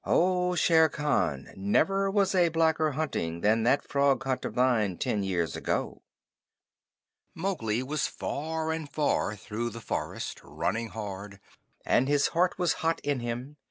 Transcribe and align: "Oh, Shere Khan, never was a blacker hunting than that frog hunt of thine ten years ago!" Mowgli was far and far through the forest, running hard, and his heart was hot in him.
"Oh, 0.03 0.55
Shere 0.55 0.89
Khan, 0.89 1.51
never 1.55 2.09
was 2.09 2.33
a 2.33 2.49
blacker 2.49 2.93
hunting 2.93 3.41
than 3.41 3.61
that 3.65 3.87
frog 3.87 4.23
hunt 4.23 4.43
of 4.45 4.55
thine 4.55 4.97
ten 4.97 5.21
years 5.21 5.55
ago!" 5.55 6.01
Mowgli 7.35 7.83
was 7.83 8.07
far 8.07 8.71
and 8.71 8.89
far 8.89 9.35
through 9.35 9.69
the 9.69 9.79
forest, 9.79 10.41
running 10.43 10.87
hard, 10.89 11.39
and 11.85 12.07
his 12.07 12.29
heart 12.29 12.57
was 12.57 12.73
hot 12.81 12.99
in 13.01 13.19
him. 13.19 13.57